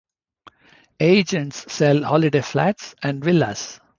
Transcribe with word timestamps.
Agents 0.99 1.71
sell 1.71 2.03
holiday 2.03 2.41
flats 2.41 2.95
and 3.03 3.23
villas. 3.23 3.79